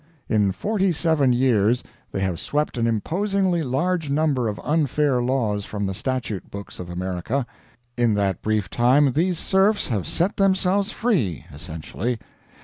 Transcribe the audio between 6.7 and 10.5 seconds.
of America. In that brief time these serfs have set